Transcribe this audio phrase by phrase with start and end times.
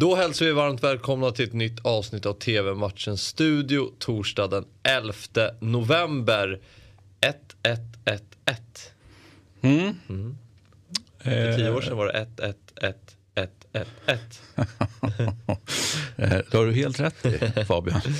[0.00, 5.14] Då hälsar vi varmt välkomna till ett nytt avsnitt av TV-matchens studio torsdag den 11
[5.60, 6.60] november.
[7.20, 8.20] 1-1-1-1.
[9.62, 9.94] Mm.
[11.18, 12.26] För tio år sedan var det
[13.34, 14.18] 1-1-1-1-1-1.
[16.16, 18.00] Eh, Det har du helt rätt i Fabian.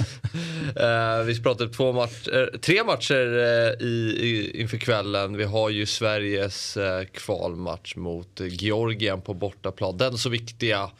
[0.76, 5.36] Eh, vi pratade två match, eh, tre matcher eh, i, i, inför kvällen.
[5.36, 9.96] Vi har ju Sveriges eh, kvalmatch mot eh, Georgien på bortaplan.
[9.96, 10.90] Den så viktiga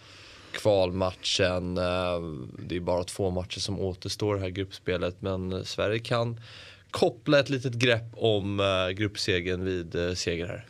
[0.59, 1.79] kvalmatchen.
[1.79, 2.21] Eh,
[2.69, 5.17] det är bara två matcher som återstår i det här gruppspelet.
[5.23, 6.41] Men Sverige kan
[6.91, 10.67] koppla ett litet grepp om eh, gruppsegern vid eh, seger här.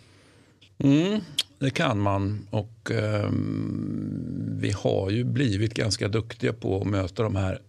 [0.78, 1.20] Mm,
[1.58, 7.36] det kan man och ehm, vi har ju blivit ganska duktiga på att möta de
[7.36, 7.60] här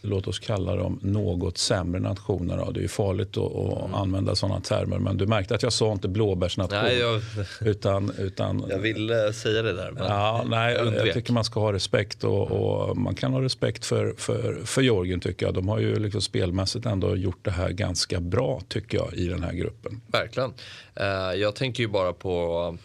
[0.00, 2.56] låt oss kalla dem något sämre nationer.
[2.56, 2.70] Då.
[2.70, 5.92] Det är ju farligt att, att använda sådana termer men du märkte att jag sa
[5.92, 7.22] inte blåbärsnation Nej, jag,
[7.60, 9.90] utan, utan jag ville säga det där.
[9.90, 13.42] Men Ja, nej, jag jag, tycker man ska ha respekt och, och man kan ha
[13.42, 15.54] respekt för, för, för Georgien tycker jag.
[15.54, 19.42] De har ju liksom spelmässigt ändå gjort det här ganska bra tycker jag i den
[19.42, 20.00] här gruppen.
[20.06, 20.52] Verkligen.
[20.94, 21.06] Eh,
[21.40, 22.76] jag tänker ju bara på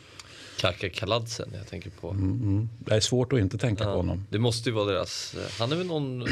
[0.58, 1.50] Kaka Kaladsen.
[1.58, 2.09] Jag tänker på.
[2.09, 2.70] Mm.
[2.80, 4.25] Det är svårt att inte tänka på honom.
[4.30, 6.28] Det måste ju vara deras, eh, han är väl någon eh,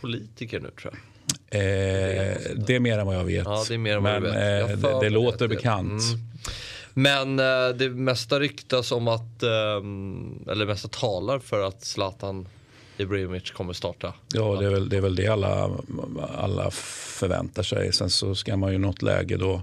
[0.00, 1.00] politiker nu tror jag.
[1.50, 3.44] Eh, det är mer än vad jag vet.
[3.44, 4.34] Ja, det är mer än vad men vet.
[4.34, 6.02] Jag eh, för det, det låter det- bekant.
[6.02, 6.28] Mm.
[6.94, 12.48] Men eh, det mesta ryktas om att, ehm, eller mesta talar för att Zlatan
[12.96, 14.14] Ibrahimovic kommer starta.
[14.34, 15.70] Ja, det är väl det, är väl det alla,
[16.36, 17.92] alla förväntar sig.
[17.92, 19.62] Sen så ska man ju i något läge då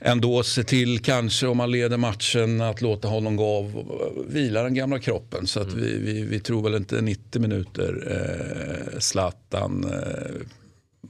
[0.00, 4.62] ändå se till kanske om man leder matchen att låta honom gå av och vila
[4.62, 5.46] den gamla kroppen.
[5.46, 9.84] Så att vi, vi, vi tror väl inte 90 minuter eh, Zlatan.
[9.84, 10.46] Eh,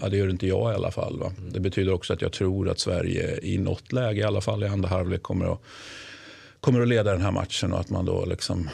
[0.00, 1.18] ja, det gör inte jag i alla fall.
[1.18, 1.32] Va?
[1.52, 4.66] Det betyder också att jag tror att Sverige i något läge, i alla fall i
[4.66, 5.60] andra halvlek, kommer att,
[6.60, 8.68] kommer att leda den här matchen och att man då liksom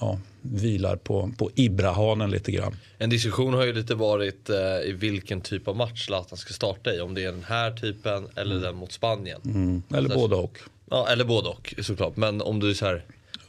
[0.00, 2.76] ja, vilar på, på Ibrahanen lite grann.
[2.98, 6.94] En diskussion har ju lite varit eh, i vilken typ av match Zlatan ska starta
[6.94, 7.00] i.
[7.00, 9.40] Om det är den här typen eller den mot Spanien.
[9.44, 9.82] Mm.
[9.94, 10.58] Eller Så- både och.
[10.90, 12.16] Ja, eller både och såklart.
[12.16, 13.04] Men om du är så här,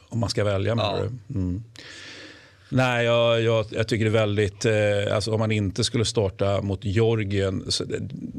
[0.08, 1.10] Om man ska välja menar Ja.
[1.28, 1.34] du?
[1.38, 1.64] Mm.
[2.74, 4.64] Nej, jag, jag, jag tycker det är väldigt...
[4.64, 7.98] Eh, alltså om man inte skulle starta mot Georgien så det,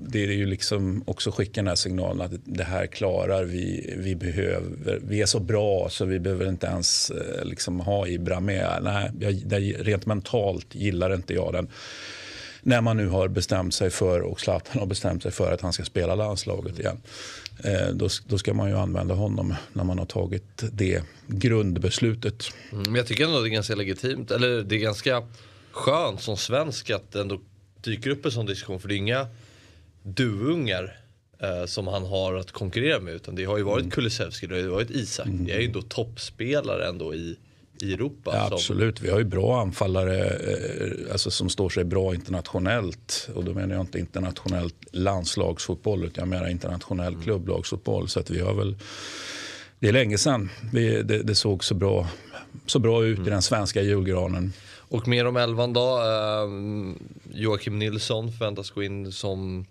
[0.09, 3.93] det är ju liksom också skicka den här signalen att det här klarar vi.
[3.97, 8.39] Vi, behöver, vi är så bra så vi behöver inte ens eh, liksom ha Ibra
[8.39, 8.79] med.
[8.81, 11.67] Nej, jag, det, rent mentalt gillar inte jag den.
[12.67, 15.73] När man nu har bestämt sig för, och Zlatan har bestämt sig för att han
[15.73, 16.97] ska spela landslaget igen.
[17.63, 22.51] Eh, då, då ska man ju använda honom när man har tagit det grundbeslutet.
[22.71, 25.23] Mm, Men jag tycker ändå det är ganska legitimt, eller det är ganska
[25.71, 27.39] skönt som svensk att det ändå
[27.81, 28.79] dyker upp en sån diskussion.
[28.79, 29.27] För det är inga
[30.03, 30.97] duvungar
[31.39, 33.13] eh, som han har att konkurrera med.
[33.13, 33.91] Utan det har ju varit Mm.
[33.91, 35.27] Kulusevski, det har ju varit Isak.
[35.29, 37.35] Det är ju ändå toppspelare ändå i,
[37.81, 38.31] i Europa.
[38.33, 43.29] Ja, som- absolut, vi har ju bra anfallare eh, alltså, som står sig bra internationellt.
[43.35, 47.23] Och då menar jag inte internationellt landslagsfotboll utan jag menar internationell Mm.
[47.23, 48.07] klubblagsfotboll.
[48.09, 48.75] Så att vi har väl,
[49.79, 52.07] det är länge sedan vi, det, det såg så bra,
[52.65, 53.27] så bra ut Mm.
[53.27, 54.53] i den svenska julgranen.
[54.89, 55.97] Och mer om elvan då.
[55.97, 56.49] Eh,
[57.33, 59.65] Joakim Nilsson förväntas gå in som,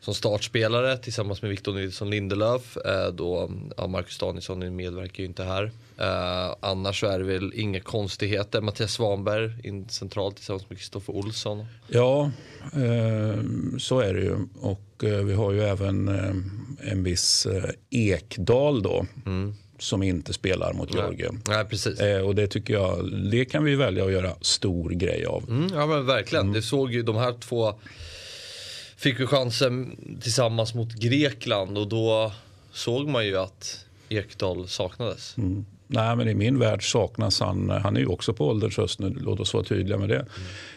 [0.00, 2.76] som startspelare tillsammans med Victor Nilsson Lindelöf.
[2.76, 5.70] Eh, då, ja, Marcus Danielsson medverkar ju inte här.
[5.98, 8.60] Eh, annars så är det väl inga konstigheter.
[8.60, 11.64] Mattias Svanberg in centralt tillsammans med Kristoffer Olsson.
[11.88, 12.30] Ja,
[12.72, 13.42] eh,
[13.78, 14.36] så är det ju.
[14.60, 19.06] Och eh, vi har ju även eh, en viss eh, Ekdal då.
[19.78, 21.42] Som inte spelar mot Georgien.
[21.48, 22.00] Nej precis.
[22.00, 25.44] Eh, och det tycker jag, det kan vi välja att göra stor grej av.
[25.48, 26.52] Mm, ja men verkligen.
[26.52, 27.74] Det såg ju de här två
[29.00, 32.32] fick ju chansen tillsammans mot Grekland och då
[32.72, 35.38] såg man ju att Ekdal saknades.
[35.38, 35.64] Mm.
[35.86, 37.70] Nej, men i min värld saknas han.
[37.70, 40.26] Han är ju också på ålderns höst nu, låt oss vara tydliga med det.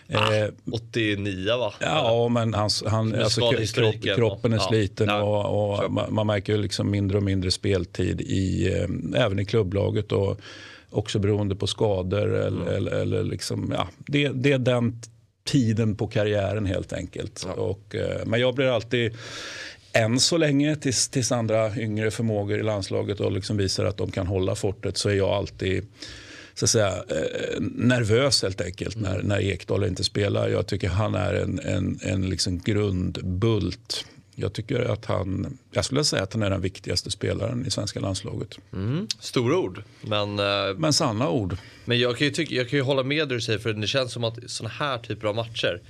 [0.08, 1.74] Eh, 89 va?
[1.80, 4.68] Ja, men hans, han, alltså, kropp, kroppen är ja.
[4.70, 9.24] sliten Ja, och, och man, man märker ju liksom mindre och mindre speltid i, eh,
[9.26, 10.12] även i klubblaget.
[10.12, 10.40] Och
[10.90, 12.36] också beroende på skador.
[12.36, 12.76] Eller, Mm.
[12.76, 15.02] eller, eller liksom, ja, det, det är den
[15.44, 17.48] tiden på karriären helt enkelt.
[17.56, 19.14] Och, eh, men jag blir alltid,
[19.94, 24.12] än så länge, tills, tills andra yngre förmågor i landslaget och liksom visar att de
[24.12, 25.86] kan hålla fortet så är jag alltid
[26.56, 30.50] så att säga, eh, nervös helt enkelt när, när Ekdal inte spelar.
[30.50, 34.06] Jag tycker han är en, en, en liksom grundbult.
[34.36, 38.00] Jag tycker att han, jag skulle säga att han är den viktigaste spelaren i svenska
[38.00, 38.58] landslaget.
[38.74, 39.84] Mm, stora ord.
[40.02, 41.58] Men, eh, Men sanna ord.
[41.86, 44.12] men jag, kan ju tycka, jag kan ju hålla med dig säger för det känns
[44.12, 45.82] som att sådana här typer av matcher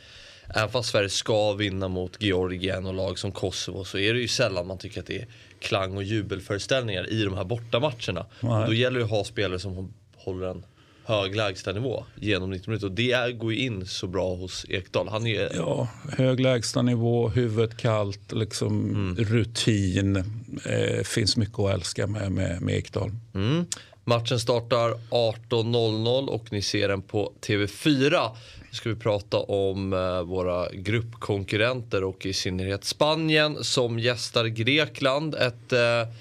[0.55, 4.27] Även fast Sverige ska vinna mot Georgien och lag som Kosovo så är det ju
[4.27, 5.27] sällan man tycker att det är
[5.59, 8.25] klang och jubelföreställningar i de här bortamatcherna.
[8.41, 10.65] Då gäller det att ha spelare som håller en
[11.05, 12.87] hög lägstanivå genom 90 minuter.
[12.87, 15.07] Och det är, går ju in så bra hos Ekdal.
[15.07, 15.51] Han är...
[15.55, 19.15] Ja, hög lägstanivå, huvudet kallt, liksom mm.
[19.15, 20.15] rutin.
[20.65, 23.11] Eh, finns mycket att älska med, med, med Ekdal.
[23.35, 23.65] Mm.
[24.05, 28.29] Matchen startar 18.00 och ni ser den på TV4.
[28.69, 35.35] Nu ska vi prata om eh, våra gruppkonkurrenter och i synnerhet Spanien som gästar Grekland.
[35.35, 36.13] Ett eh,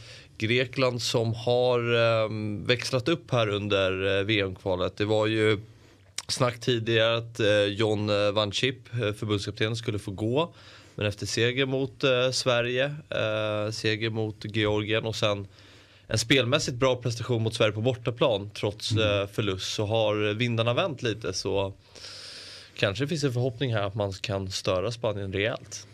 [0.43, 2.29] Grekland som har eh,
[2.67, 4.97] växlat upp här under eh, VM-kvalet.
[4.97, 5.61] Det var ju
[6.29, 10.55] snack tidigare att eh, John eh, Van Chip, eh, förbundskapten, skulle få gå.
[10.94, 12.94] Men efter seger mot eh, Sverige,
[13.73, 15.47] seger mot Georgien och sen
[16.06, 19.29] en spelmässigt bra prestation mot Sverige på bortaplan trots mm.
[19.29, 21.73] förlust så har vindarna vänt lite så
[22.77, 25.87] kanske finns en förhoppning här att man kan störa Spanien rejält.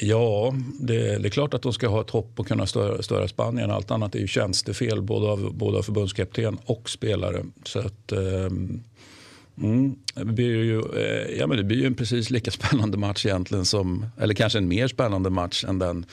[0.00, 3.28] Ja, det, det, är klart att de ska ha ett hopp och kunna störa, störa
[3.28, 3.70] Spanien.
[3.70, 7.44] Allt annat är ju tjänstefel både av, både av förbundskapten och spelare.
[7.64, 8.82] Så att, um,
[9.58, 13.26] mm, det, blir ju, eh, ja, men det blir ju en precis lika spännande match
[13.26, 16.06] egentligen som, eller kanske en mer spännande match än den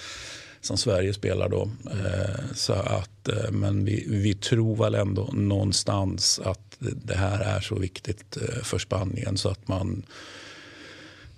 [0.61, 1.69] som Sverige spelar då.
[1.91, 7.61] Eh, så att, eh, men vi, vi tror väl ändå någonstans att det här är
[7.61, 10.03] så viktigt eh, för Spanien så att man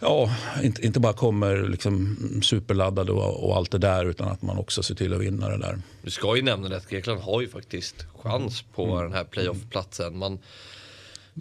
[0.03, 4.57] ja, inte, inte bara kommer liksom superladdad och, och, allt det där utan att man
[4.57, 5.81] också ser till att vinna det där.
[6.01, 9.03] Du ska ju nämna det att Grekland har ju faktiskt chans på mm.
[9.03, 10.17] den här playoff-platsen.
[10.17, 10.39] Man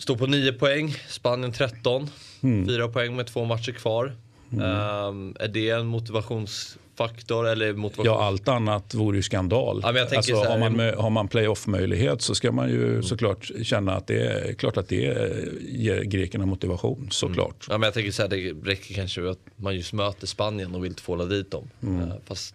[0.01, 2.09] står på 9 poäng, Spanien 13,
[2.41, 2.67] mm.
[2.67, 4.17] 4 poäng med två matcher kvar.
[4.53, 5.07] Mm.
[5.07, 8.07] Um, är det en motivations faktor eller motivation?
[8.07, 9.81] Ja, allt annat vore ju skandal.
[9.83, 13.03] Ja, alltså, här, har, man, har man playoff-möjlighet så ska man ju mm.
[13.03, 17.49] såklart känna att det är klart att det ger grekerna motivation såklart.
[17.49, 17.69] Mm.
[17.69, 20.85] Ja, men jag tänker så här, det räcker kanske att man just möter Spanien och
[20.85, 21.71] vill tvåla dit dem.
[21.83, 22.01] Mm.
[22.01, 22.55] Uh, fast,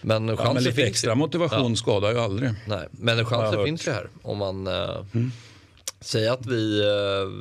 [0.00, 1.16] men chansen ja, men lite finns extra ju.
[1.16, 1.76] motivation ja.
[1.76, 2.50] skadar ju aldrig.
[2.66, 5.32] Nej, men chansen finns ju här om man mm.
[6.00, 7.32] säger att vi uh,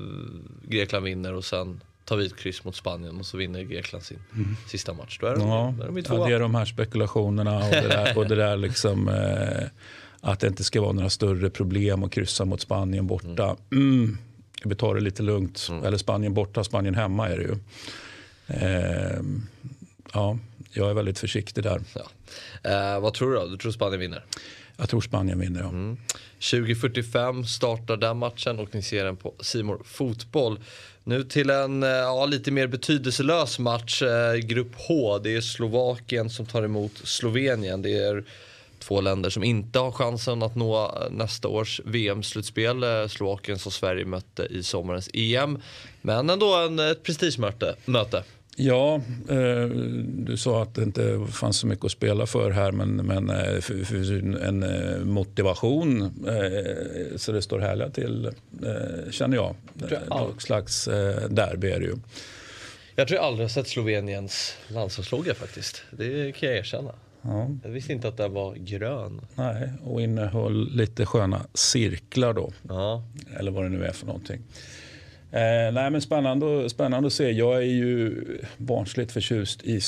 [0.69, 4.19] Grekland vinner och sen tar vi ett kryss mot Spanien och så vinner Grekland sin
[4.35, 4.55] mm.
[4.67, 5.17] sista match.
[5.21, 7.87] Då är de, ja, då är de ja, det är de här spekulationerna och det
[7.87, 9.67] där, och det där liksom, eh,
[10.21, 13.55] att det inte ska vara några större problem att kryssa mot Spanien borta.
[13.71, 14.03] Mm.
[14.03, 14.17] Mm,
[14.63, 15.67] vi tar det lite lugnt.
[15.69, 15.83] Mm.
[15.83, 17.55] Eller Spanien borta, Spanien hemma är det ju.
[18.47, 19.21] Eh,
[20.13, 20.37] ja,
[20.71, 21.81] jag är väldigt försiktig där.
[21.95, 22.05] Ja.
[22.69, 23.45] Eh, vad tror du då?
[23.45, 24.25] Du tror Spanien vinner?
[24.77, 25.69] Jag tror Spanien vinner, ja.
[25.69, 25.97] Mm.
[26.39, 30.59] 20.45 startar den matchen och ni ser den på Simor Fotboll.
[31.03, 35.19] Nu till en eh, ja, lite mer betydelselös match, eh, Grupp H.
[35.19, 37.81] Det är Slovakien som tar emot Slovenien.
[37.81, 38.23] Det är
[38.79, 43.09] två länder som inte har chansen att nå eh, nästa års VM-slutspel.
[43.09, 45.61] Slovakien som Sverige mötte i sommarens EM.
[46.01, 47.75] Men ändå en, ett prestigemöte.
[47.85, 48.23] Möte.
[48.57, 48.95] Ja,
[49.29, 49.65] eh,
[50.05, 53.59] du sa att det inte fanns så mycket att spela för här men, men eh,
[53.59, 53.95] för, för
[54.43, 59.55] en eh, motivation eh, så det står härliga till eh, känner jag.
[60.09, 60.85] Något slags
[61.29, 61.95] derby är det ju.
[62.95, 65.83] Jag tror jag aldrig har sett Sloveniens landslagslogga faktiskt.
[65.91, 66.91] Det kan jag erkänna.
[67.21, 67.49] Ja.
[67.63, 69.21] Jag visste inte att den var grön.
[69.35, 72.53] Nej, och innehöll lite sköna cirklar då.
[72.69, 73.03] Ja.
[73.37, 74.41] Eller vad det nu är för någonting.
[75.33, 77.31] Eh, nej, men spännande, spännande att se.
[77.31, 78.23] Jag är ju
[78.57, 79.81] barnsligt förtjust i,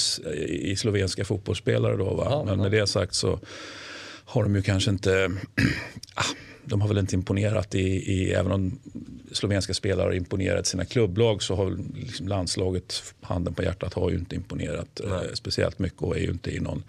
[0.50, 1.98] i slovenska fotbollsspelare.
[1.98, 2.28] Då, va?
[2.30, 3.40] Ja, men med det sagt så
[4.26, 5.32] har de ju kanske inte...
[6.16, 6.24] ah,
[6.64, 7.82] de har väl inte imponerat i,
[8.14, 8.80] i, även om
[9.32, 14.16] slovenska spelare har imponerat sina klubblag så har liksom landslaget, handen på hjärtat, har ju
[14.16, 16.84] inte imponerat eh, speciellt mycket och är ju inte i någon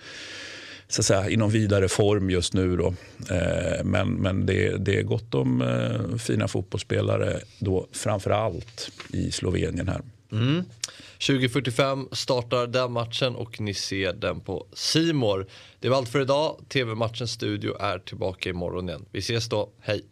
[0.88, 2.76] så att säga, i någon vidare form just nu.
[2.76, 2.94] Då.
[3.30, 9.30] Eh, men men det, det är gott om eh, fina fotbollsspelare, då, framför allt i
[9.30, 9.88] Slovenien.
[9.88, 10.00] här.
[10.32, 10.64] Mm.
[11.18, 15.46] 20.45 startar den matchen och ni ser den på Simor.
[15.80, 16.64] Det var allt för idag.
[16.68, 19.04] TV-matchens studio är tillbaka imorgon igen.
[19.12, 19.70] Vi ses då.
[19.80, 20.02] Hej!